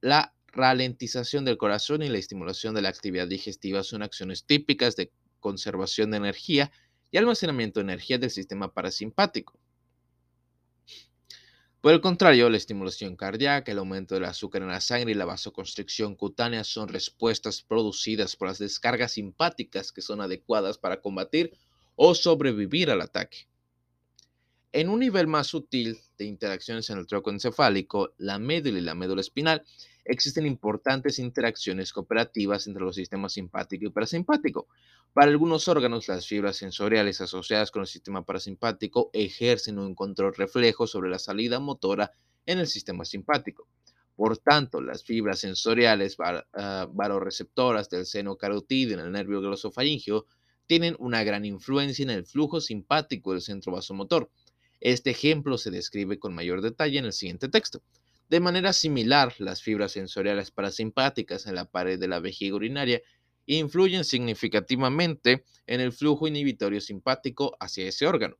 [0.01, 5.11] la ralentización del corazón y la estimulación de la actividad digestiva son acciones típicas de
[5.41, 6.71] conservación de energía
[7.11, 9.59] y almacenamiento de energía del sistema parasimpático.
[11.81, 15.25] Por el contrario, la estimulación cardíaca, el aumento del azúcar en la sangre y la
[15.25, 21.59] vasoconstricción cutánea son respuestas producidas por las descargas simpáticas que son adecuadas para combatir
[21.97, 23.49] o sobrevivir al ataque.
[24.71, 28.95] En un nivel más sutil de interacciones en el tronco encefálico, la médula y la
[28.95, 29.65] médula espinal,
[30.05, 34.67] existen importantes interacciones cooperativas entre los sistemas simpático y parasimpático.
[35.13, 40.87] Para algunos órganos, las fibras sensoriales asociadas con el sistema parasimpático ejercen un control reflejo
[40.87, 42.13] sobre la salida motora
[42.47, 43.69] en el sistema simpático.
[44.17, 50.27] Por tanto, las fibras sensoriales uh, baroreceptoras del seno carotídeo en el nervio glosofaringio
[50.67, 54.31] tienen una gran influencia en el flujo simpático del centro vasomotor.
[54.81, 57.83] Este ejemplo se describe con mayor detalle en el siguiente texto.
[58.33, 63.03] De manera similar, las fibras sensoriales parasimpáticas en la pared de la vejiga urinaria
[63.45, 68.39] influyen significativamente en el flujo inhibitorio simpático hacia ese órgano.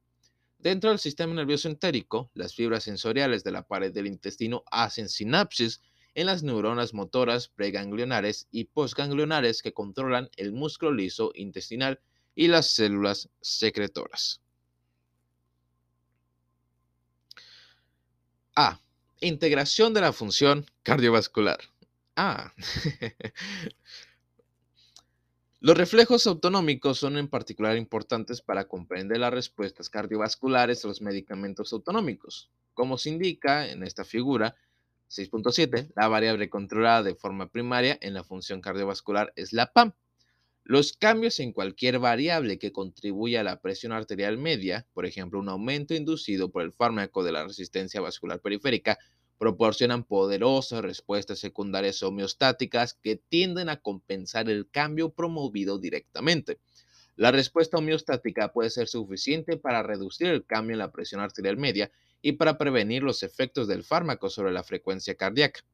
[0.59, 5.83] Dentro del sistema nervioso entérico, las fibras sensoriales de la pared del intestino hacen sinapsis
[6.15, 12.01] en las neuronas motoras preganglionares y postganglionares que controlan el músculo liso intestinal
[12.35, 14.41] y las células secretoras.
[18.57, 18.82] A.
[19.23, 21.61] Integración de la función cardiovascular.
[22.17, 22.53] Ah.
[25.61, 31.73] Los reflejos autonómicos son en particular importantes para comprender las respuestas cardiovasculares a los medicamentos
[31.73, 32.51] autonómicos.
[32.75, 34.57] Como se indica en esta figura
[35.09, 39.95] 6.7, la variable controlada de forma primaria en la función cardiovascular es la PAM.
[40.65, 45.49] Los cambios en cualquier variable que contribuya a la presión arterial media, por ejemplo, un
[45.49, 48.99] aumento inducido por el fármaco de la resistencia vascular periférica,
[49.43, 56.61] proporcionan poderosas respuestas secundarias homeostáticas que tienden a compensar el cambio promovido directamente.
[57.17, 61.91] La respuesta homeostática puede ser suficiente para reducir el cambio en la presión arterial media
[62.23, 65.65] y para prevenir los efectos del fármaco sobre la frecuencia cardíaca.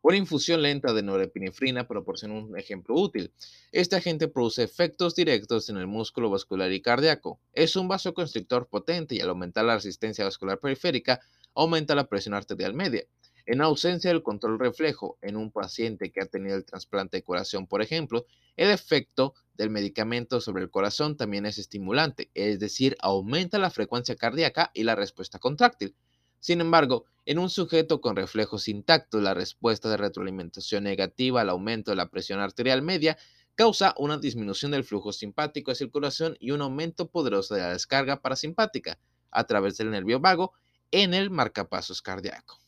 [0.00, 3.32] Una infusión lenta de norepinefrina proporciona un ejemplo útil.
[3.72, 7.40] Este agente produce efectos directos en el músculo vascular y cardíaco.
[7.52, 11.20] Es un vasoconstrictor potente y al aumentar la resistencia vascular periférica,
[11.54, 13.04] aumenta la presión arterial media.
[13.46, 17.66] En ausencia del control reflejo en un paciente que ha tenido el trasplante de corazón,
[17.66, 23.58] por ejemplo, el efecto del medicamento sobre el corazón también es estimulante, es decir, aumenta
[23.58, 25.96] la frecuencia cardíaca y la respuesta contráctil.
[26.38, 31.90] Sin embargo, en un sujeto con reflejos intactos, la respuesta de retroalimentación negativa al aumento
[31.90, 33.18] de la presión arterial media
[33.54, 38.22] causa una disminución del flujo simpático el corazón y un aumento poderoso de la descarga
[38.22, 38.98] parasimpática
[39.30, 40.54] a través del nervio vago
[40.90, 42.58] en el marcapasos cardíaco.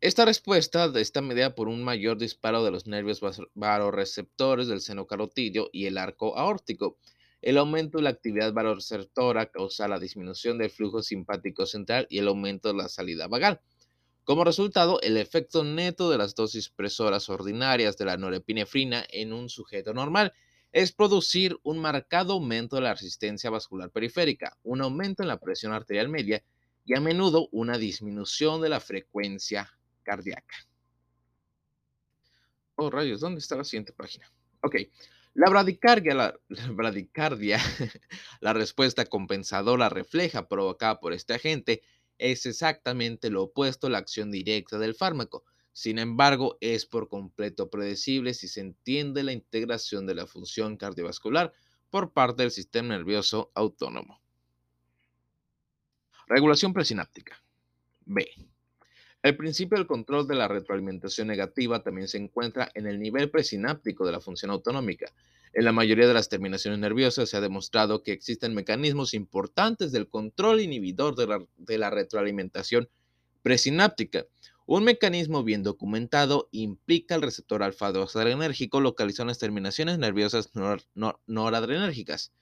[0.00, 3.20] Esta respuesta está medida por un mayor disparo de los nervios
[3.54, 6.96] varoreceptores del seno carotidio y el arco aórtico,
[7.42, 12.28] el aumento de la actividad varoreceptora causa la disminución del flujo simpático central y el
[12.28, 13.60] aumento de la salida vagal.
[14.22, 19.48] Como resultado, el efecto neto de las dosis presoras ordinarias de la norepinefrina en un
[19.48, 20.32] sujeto normal
[20.72, 25.72] es producir un marcado aumento de la resistencia vascular periférica, un aumento en la presión
[25.72, 26.42] arterial media
[26.84, 29.70] y a menudo una disminución de la frecuencia
[30.02, 30.56] cardíaca.
[32.76, 34.30] Oh, rayos, ¿dónde está la siguiente página?
[34.62, 34.76] Ok,
[35.34, 36.40] la bradicardia, la,
[36.72, 37.60] bradicardia,
[38.40, 41.82] la respuesta compensadora refleja provocada por este agente,
[42.18, 45.44] es exactamente lo opuesto a la acción directa del fármaco.
[45.78, 51.52] Sin embargo, es por completo predecible si se entiende la integración de la función cardiovascular
[51.88, 54.20] por parte del sistema nervioso autónomo.
[56.26, 57.40] Regulación presináptica.
[58.06, 58.28] B.
[59.22, 64.04] El principio del control de la retroalimentación negativa también se encuentra en el nivel presináptico
[64.04, 65.12] de la función autonómica.
[65.52, 70.08] En la mayoría de las terminaciones nerviosas se ha demostrado que existen mecanismos importantes del
[70.08, 72.88] control inhibidor de la, de la retroalimentación
[73.42, 74.26] presináptica,
[74.68, 80.50] un mecanismo bien documentado implica el receptor alfa-2-adrenérgico localizado en las terminaciones nerviosas
[81.26, 82.32] noradrenérgicas.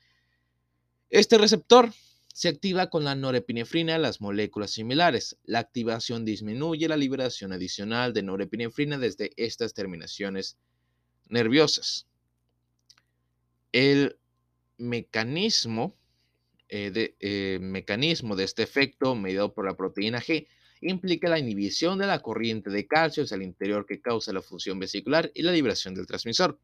[1.09, 1.93] Este receptor
[2.35, 5.39] se activa con la norepinefrina las moléculas similares.
[5.45, 10.59] La activación disminuye la liberación adicional de norepinefrina desde estas terminaciones
[11.29, 12.09] nerviosas.
[13.71, 14.19] El
[14.79, 15.95] mecanismo,
[16.69, 20.49] eh, de, eh, mecanismo de este efecto mediado por la proteína G
[20.81, 24.79] implica la inhibición de la corriente de calcio hacia el interior que causa la función
[24.79, 26.59] vesicular y la liberación del transmisor.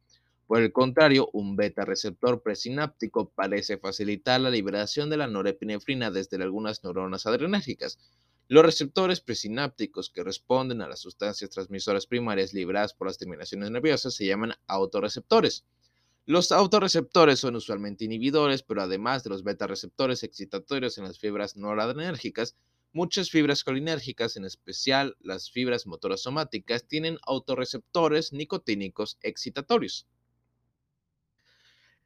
[0.47, 6.43] Por el contrario, un beta receptor presináptico parece facilitar la liberación de la norepinefrina desde
[6.43, 7.99] algunas neuronas adrenérgicas.
[8.49, 14.15] Los receptores presinápticos que responden a las sustancias transmisoras primarias liberadas por las terminaciones nerviosas
[14.15, 15.65] se llaman autorreceptores.
[16.27, 21.57] Los autorreceptores son usualmente inhibidores, pero además de los beta receptores excitatorios en las fibras
[21.57, 22.57] noradrenérgicas,
[22.95, 30.07] Muchas fibras colinérgicas, en especial las fibras motoras somáticas, tienen autorreceptores nicotínicos excitatorios.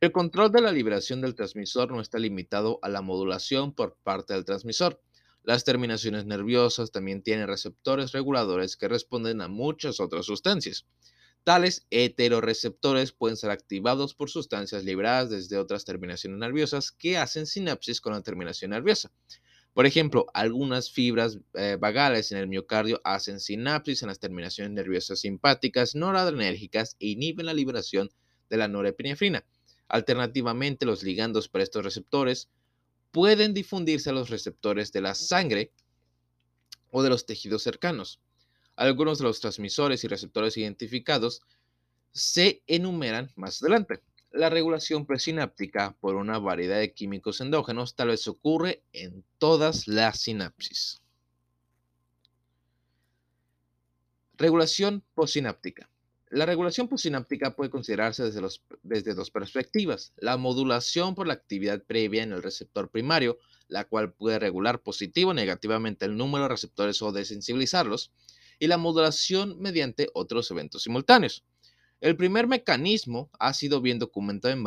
[0.01, 4.35] El control de la liberación del transmisor no está limitado a la modulación por parte
[4.35, 5.03] del transmisor.
[5.43, 10.87] Las terminaciones nerviosas también tienen receptores reguladores que responden a muchas otras sustancias.
[11.43, 18.01] Tales heteroreceptores pueden ser activados por sustancias liberadas desde otras terminaciones nerviosas que hacen sinapsis
[18.01, 19.11] con la terminación nerviosa.
[19.77, 25.21] Por ejemplo, algunas fibras eh, vagales en el miocardio hacen sinapsis en las terminaciones nerviosas
[25.21, 28.09] simpáticas noradrenérgicas e inhiben la liberación
[28.49, 29.45] de la norepinefrina.
[29.89, 32.49] Alternativamente, los ligandos para estos receptores
[33.11, 35.73] pueden difundirse a los receptores de la sangre
[36.91, 38.19] o de los tejidos cercanos.
[38.77, 41.43] Algunos de los transmisores y receptores identificados
[42.13, 44.01] se enumeran más adelante.
[44.33, 50.21] La regulación presináptica por una variedad de químicos endógenos tal vez ocurre en todas las
[50.21, 51.01] sinapsis.
[54.37, 55.89] Regulación posináptica.
[56.29, 58.43] La regulación posináptica puede considerarse desde,
[58.83, 60.13] desde, dos perspectivas.
[60.17, 65.31] La modulación por la actividad previa en el receptor primario, la cual puede regular positivo
[65.31, 68.13] o negativamente el número de receptores o desensibilizarlos,
[68.59, 71.45] y la modulación mediante otros eventos simultáneos.
[72.01, 74.61] El primer mecanismo ha sido bien documentado en,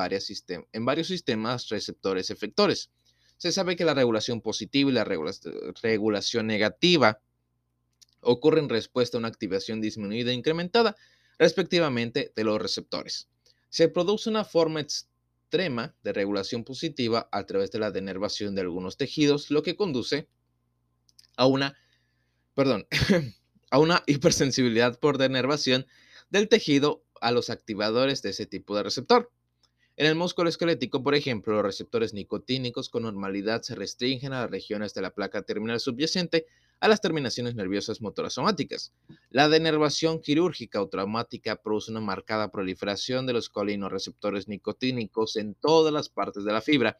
[0.73, 2.89] en varios sistemas receptores efectores.
[3.37, 7.21] Se sabe que la regulación positiva y la regulación negativa
[8.21, 10.95] ocurren en respuesta a una activación disminuida e incrementada,
[11.37, 13.29] respectivamente, de los receptores.
[13.69, 18.97] Se produce una forma extrema de regulación positiva a través de la denervación de algunos
[18.97, 20.27] tejidos, lo que conduce
[21.37, 21.77] a una,
[22.55, 22.87] perdón,
[23.71, 25.85] a una hipersensibilidad por denervación
[26.29, 29.31] del tejido a los activadores de ese tipo de receptor.
[29.97, 34.49] En el músculo esquelético, por ejemplo, los receptores nicotínicos con normalidad se restringen a las
[34.49, 36.45] regiones de la placa terminal subyacente
[36.79, 38.93] a las terminaciones nerviosas motoras somáticas.
[39.29, 45.93] La denervación quirúrgica o traumática produce una marcada proliferación de los colinorreceptores nicotínicos en todas
[45.93, 46.97] las partes de la fibra,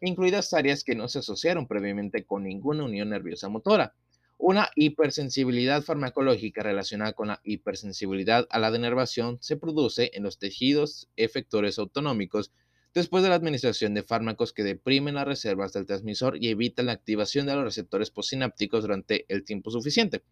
[0.00, 3.94] incluidas áreas que no se asociaron previamente con ninguna unión nerviosa motora.
[4.42, 11.10] Una hipersensibilidad farmacológica relacionada con la hipersensibilidad a la denervación se produce en los tejidos
[11.16, 12.50] efectores autonómicos
[12.94, 16.92] después de la administración de fármacos que deprimen las reservas del transmisor y evitan la
[16.92, 20.22] activación de los receptores posinápticos durante el tiempo suficiente.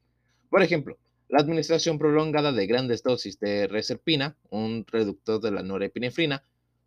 [0.49, 0.99] Por ejemplo,
[1.29, 6.45] la administración prolongada de grandes dosis de reserpina, un reductor de la norepinefrina,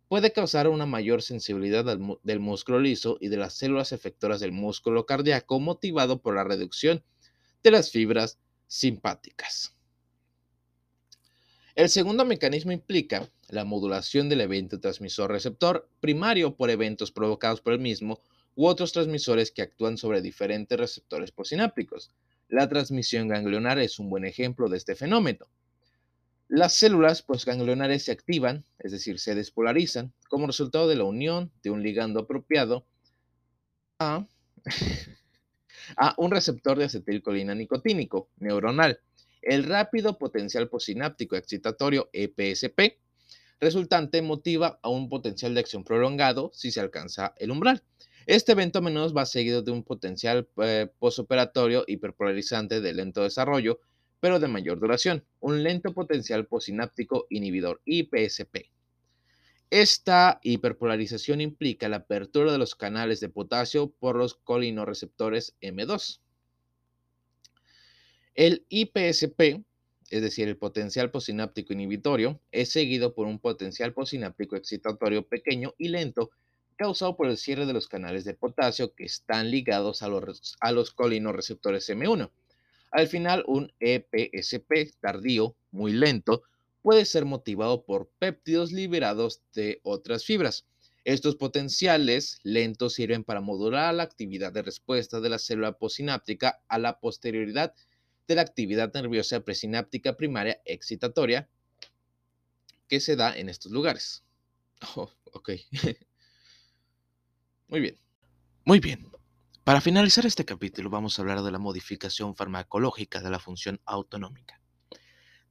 [0.08, 5.06] puede causar una mayor sensibilidad del, músculo liso y de las células efectoras del músculo
[5.06, 7.04] cardíaco motivado por la reducción
[7.62, 9.74] de las fibras simpáticas.
[11.74, 17.72] El segundo mecanismo implica la modulación del evento transmisor receptor primario por eventos provocados por
[17.72, 18.20] el mismo
[18.54, 22.10] u otros transmisores que actúan sobre diferentes receptores posinápticos.
[22.48, 25.46] La transmisión ganglionar es un buen ejemplo de este fenómeno.
[26.48, 31.70] Las células postganglionares se activan, es decir, se despolarizan, como resultado de la unión de
[31.70, 32.86] un ligando apropiado
[33.98, 34.26] a
[35.96, 39.00] a un receptor de acetilcolina nicotínico neuronal.
[39.42, 42.98] El rápido potencial posináptico excitatorio EPSP
[43.60, 47.82] resultante motiva a un potencial de acción prolongado si se alcanza el umbral.
[48.26, 53.80] Este evento a menudo va seguido de un potencial eh, posoperatorio hiperpolarizante de lento desarrollo,
[54.20, 58.71] pero de mayor duración, un lento potencial posináptico inhibidor, IPSP.
[59.72, 66.20] Esta hiperpolarización implica la apertura de los canales de potasio por los colinorreceptores M2.
[68.34, 69.64] El IPSP,
[70.10, 75.88] es decir, el potencial posináptico inhibitorio, es seguido por un potencial posináptico excitatorio pequeño y
[75.88, 76.32] lento
[76.76, 80.70] causado por el cierre de los canales de potasio que están ligados a los, a
[80.72, 82.30] los colinorreceptores M1.
[82.90, 86.42] Al final, un EPSP tardío, muy lento,
[86.82, 90.66] puede ser motivado por péptidos liberados de otras fibras.
[91.04, 96.78] Estos potenciales lentos sirven para modular la actividad de respuesta de la célula posináptica a
[96.78, 97.74] la posterioridad
[98.28, 101.48] de la actividad nerviosa presináptica primaria excitatoria
[102.88, 104.24] que se da en estos lugares.
[104.96, 105.50] Oh, ok.
[107.68, 107.98] Muy bien.
[108.64, 109.10] Muy bien.
[109.64, 114.61] Para finalizar este capítulo vamos a hablar de la modificación farmacológica de la función autonómica.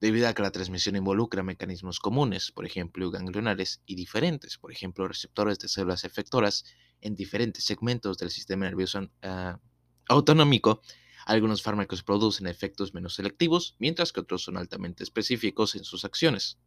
[0.02, 5.08] Debido a que la transmisión involucra mecanismos comunes, por ejemplo, ganglionares, y diferentes, por ejemplo,
[5.08, 6.66] receptores de células efectoras
[7.02, 9.60] en diferentes segmentos del sistema nervioso ah,
[10.10, 10.82] autonómico,
[11.28, 16.58] algunos fármacos producen efectos menos selectivos, mientras que otros son altamente específicos en sus acciones.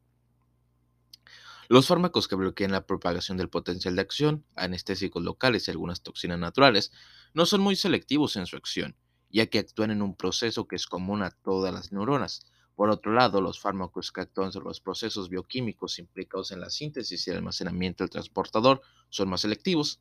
[1.68, 6.38] Los fármacos que bloquean la propagación del potencial de acción, anestésicos locales y algunas toxinas
[6.38, 6.92] naturales,
[7.32, 8.96] no son muy selectivos en su acción,
[9.28, 12.46] ya que actúan en un proceso que es común a todas las neuronas.
[12.74, 17.26] Por otro lado, los fármacos que actúan sobre los procesos bioquímicos implicados en la síntesis
[17.26, 20.00] y el almacenamiento del transportador son más selectivos,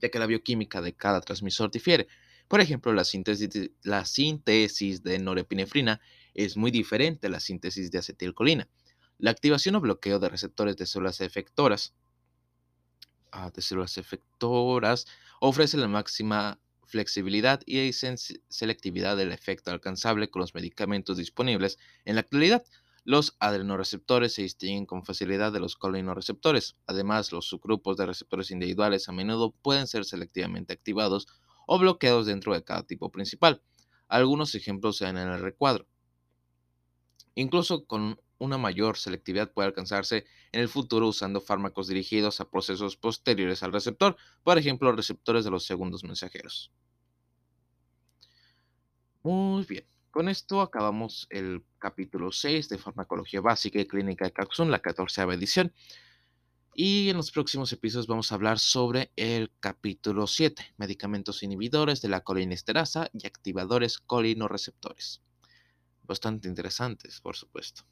[0.00, 2.08] ya que la bioquímica de cada transmisor difiere.
[2.48, 3.50] Por ejemplo, la síntesis,
[5.02, 6.00] de norepinefrina
[6.34, 8.68] es muy diferente a la síntesis de acetilcolina.
[9.18, 11.94] La activación o bloqueo de receptores de células efectoras,
[13.30, 15.06] ah, de células efectoras
[15.40, 16.58] ofrece la máxima
[16.92, 22.62] flexibilidad y selectividad del efecto alcanzable con los medicamentos disponibles en la actualidad.
[23.04, 26.76] Los adrenoreceptores se distinguen con facilidad de los colinorreceptores.
[26.86, 31.26] Además, los subgrupos de receptores individuales a menudo pueden ser selectivamente activados
[31.66, 33.62] o bloqueados dentro de cada tipo principal.
[34.06, 35.86] Algunos ejemplos se dan en el recuadro.
[37.34, 42.96] Incluso con una mayor selectividad puede alcanzarse en el futuro usando fármacos dirigidos a procesos
[42.96, 46.72] posteriores al receptor, por ejemplo, receptores de los segundos mensajeros.
[49.22, 54.72] Muy bien, con esto acabamos el capítulo 6 de Farmacología Básica y Clínica de Caxun,
[54.72, 55.72] la 14 edición.
[56.74, 62.08] Y en los próximos episodios vamos a hablar sobre el capítulo 7, medicamentos inhibidores de
[62.08, 65.22] la colinesterasa y activadores colinorreceptores.
[66.02, 67.84] Bastante interesantes, por supuesto.